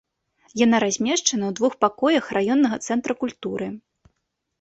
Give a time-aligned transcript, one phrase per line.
[0.59, 3.67] Яна размешчана ў двух пакоях раённага цэнтра культуры.